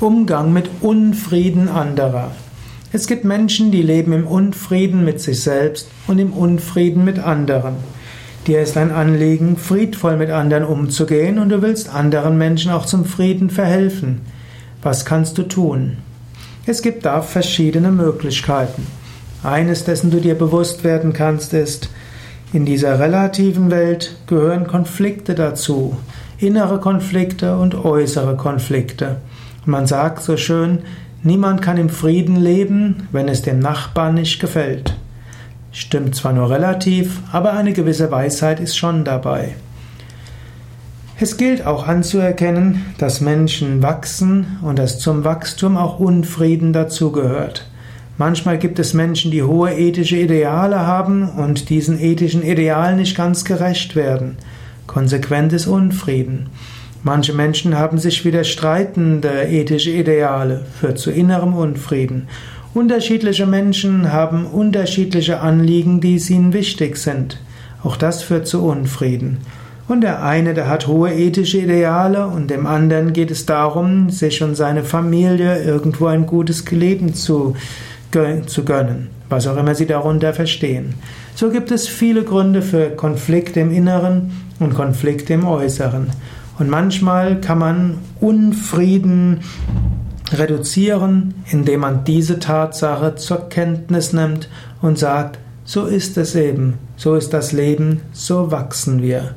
Umgang 0.00 0.52
mit 0.52 0.70
Unfrieden 0.80 1.68
anderer. 1.68 2.30
Es 2.92 3.08
gibt 3.08 3.24
Menschen, 3.24 3.72
die 3.72 3.82
leben 3.82 4.12
im 4.12 4.28
Unfrieden 4.28 5.04
mit 5.04 5.20
sich 5.20 5.42
selbst 5.42 5.90
und 6.06 6.20
im 6.20 6.32
Unfrieden 6.32 7.04
mit 7.04 7.18
anderen. 7.18 7.74
Dir 8.46 8.60
ist 8.60 8.76
ein 8.76 8.92
Anliegen, 8.92 9.56
friedvoll 9.56 10.16
mit 10.16 10.30
anderen 10.30 10.62
umzugehen 10.62 11.40
und 11.40 11.48
du 11.48 11.62
willst 11.62 11.92
anderen 11.92 12.38
Menschen 12.38 12.70
auch 12.70 12.86
zum 12.86 13.06
Frieden 13.06 13.50
verhelfen. 13.50 14.20
Was 14.82 15.04
kannst 15.04 15.36
du 15.36 15.42
tun? 15.42 15.96
Es 16.64 16.80
gibt 16.80 17.04
da 17.04 17.20
verschiedene 17.20 17.90
Möglichkeiten. 17.90 18.86
Eines, 19.42 19.82
dessen 19.82 20.12
du 20.12 20.20
dir 20.20 20.36
bewusst 20.36 20.84
werden 20.84 21.12
kannst, 21.12 21.52
ist, 21.54 21.90
in 22.52 22.64
dieser 22.64 23.00
relativen 23.00 23.72
Welt 23.72 24.14
gehören 24.28 24.68
Konflikte 24.68 25.34
dazu, 25.34 25.96
innere 26.38 26.78
Konflikte 26.78 27.58
und 27.58 27.74
äußere 27.84 28.36
Konflikte. 28.36 29.16
Man 29.68 29.86
sagt 29.86 30.22
so 30.22 30.38
schön, 30.38 30.78
niemand 31.22 31.60
kann 31.60 31.76
im 31.76 31.90
Frieden 31.90 32.36
leben, 32.36 33.06
wenn 33.12 33.28
es 33.28 33.42
dem 33.42 33.58
Nachbarn 33.58 34.14
nicht 34.14 34.40
gefällt. 34.40 34.96
Stimmt 35.72 36.14
zwar 36.14 36.32
nur 36.32 36.48
relativ, 36.48 37.20
aber 37.32 37.52
eine 37.52 37.74
gewisse 37.74 38.10
Weisheit 38.10 38.60
ist 38.60 38.78
schon 38.78 39.04
dabei. 39.04 39.56
Es 41.20 41.36
gilt 41.36 41.66
auch 41.66 41.86
anzuerkennen, 41.86 42.86
dass 42.96 43.20
Menschen 43.20 43.82
wachsen 43.82 44.56
und 44.62 44.78
dass 44.78 45.00
zum 45.00 45.24
Wachstum 45.24 45.76
auch 45.76 46.00
Unfrieden 46.00 46.72
dazugehört. 46.72 47.68
Manchmal 48.16 48.56
gibt 48.56 48.78
es 48.78 48.94
Menschen, 48.94 49.30
die 49.30 49.42
hohe 49.42 49.74
ethische 49.74 50.16
Ideale 50.16 50.86
haben 50.86 51.28
und 51.28 51.68
diesen 51.68 52.00
ethischen 52.00 52.42
Idealen 52.42 52.96
nicht 52.96 53.18
ganz 53.18 53.44
gerecht 53.44 53.96
werden. 53.96 54.38
Konsequent 54.86 55.52
ist 55.52 55.66
Unfrieden. 55.66 56.46
Manche 57.04 57.32
Menschen 57.32 57.78
haben 57.78 57.98
sich 57.98 58.24
widerstreitende 58.24 59.44
ethische 59.48 59.90
Ideale, 59.90 60.62
führt 60.80 60.98
zu 60.98 61.10
innerem 61.10 61.54
Unfrieden. 61.54 62.28
Unterschiedliche 62.74 63.46
Menschen 63.46 64.12
haben 64.12 64.46
unterschiedliche 64.46 65.40
Anliegen, 65.40 66.00
die 66.00 66.16
ihnen 66.16 66.52
wichtig 66.52 66.96
sind. 66.96 67.40
Auch 67.82 67.96
das 67.96 68.22
führt 68.22 68.46
zu 68.46 68.64
Unfrieden. 68.64 69.38
Und 69.86 70.02
der 70.02 70.22
eine, 70.22 70.52
der 70.52 70.68
hat 70.68 70.86
hohe 70.86 71.14
ethische 71.14 71.58
Ideale 71.58 72.26
und 72.26 72.50
dem 72.50 72.66
anderen 72.66 73.14
geht 73.14 73.30
es 73.30 73.46
darum, 73.46 74.10
sich 74.10 74.42
und 74.42 74.54
seine 74.54 74.84
Familie 74.84 75.62
irgendwo 75.62 76.06
ein 76.06 76.26
gutes 76.26 76.70
Leben 76.70 77.14
zu, 77.14 77.56
zu 78.46 78.64
gönnen, 78.64 79.08
was 79.30 79.46
auch 79.46 79.56
immer 79.56 79.74
sie 79.74 79.86
darunter 79.86 80.34
verstehen. 80.34 80.94
So 81.34 81.48
gibt 81.48 81.70
es 81.70 81.88
viele 81.88 82.22
Gründe 82.22 82.60
für 82.60 82.90
Konflikte 82.90 83.60
im 83.60 83.70
Inneren 83.70 84.32
und 84.60 84.74
Konflikte 84.74 85.32
im 85.32 85.46
Äußeren. 85.46 86.08
Und 86.58 86.68
manchmal 86.68 87.40
kann 87.40 87.58
man 87.58 87.98
Unfrieden 88.20 89.40
reduzieren, 90.32 91.34
indem 91.50 91.80
man 91.80 92.04
diese 92.04 92.38
Tatsache 92.38 93.14
zur 93.14 93.48
Kenntnis 93.48 94.12
nimmt 94.12 94.48
und 94.82 94.98
sagt, 94.98 95.38
so 95.64 95.86
ist 95.86 96.16
es 96.18 96.34
eben, 96.34 96.78
so 96.96 97.14
ist 97.14 97.32
das 97.32 97.52
Leben, 97.52 98.00
so 98.12 98.50
wachsen 98.50 99.02
wir. 99.02 99.34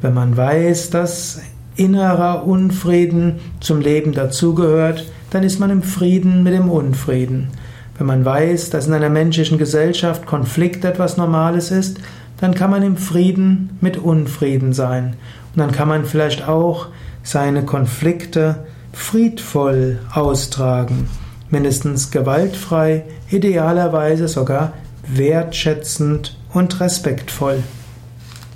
Wenn 0.00 0.14
man 0.14 0.36
weiß, 0.36 0.90
dass 0.90 1.40
innerer 1.76 2.46
Unfrieden 2.46 3.40
zum 3.60 3.80
Leben 3.80 4.12
dazugehört, 4.12 5.04
dann 5.30 5.42
ist 5.42 5.60
man 5.60 5.70
im 5.70 5.82
Frieden 5.82 6.42
mit 6.42 6.54
dem 6.54 6.70
Unfrieden. 6.70 7.48
Wenn 7.98 8.06
man 8.06 8.24
weiß, 8.24 8.70
dass 8.70 8.86
in 8.86 8.94
einer 8.94 9.08
menschlichen 9.08 9.58
Gesellschaft 9.58 10.26
Konflikt 10.26 10.84
etwas 10.84 11.16
Normales 11.16 11.70
ist, 11.70 11.98
dann 12.38 12.54
kann 12.54 12.70
man 12.70 12.82
im 12.82 12.96
Frieden 12.96 13.78
mit 13.80 13.96
Unfrieden 13.96 14.72
sein. 14.72 15.14
Und 15.54 15.60
dann 15.60 15.72
kann 15.72 15.88
man 15.88 16.04
vielleicht 16.04 16.46
auch 16.46 16.88
seine 17.22 17.64
Konflikte 17.64 18.66
friedvoll 18.92 19.98
austragen, 20.12 21.08
mindestens 21.50 22.10
gewaltfrei, 22.10 23.04
idealerweise 23.30 24.28
sogar 24.28 24.72
wertschätzend 25.06 26.36
und 26.52 26.80
respektvoll. 26.80 27.62